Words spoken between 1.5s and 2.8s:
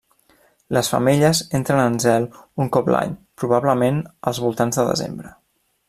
entren en zel un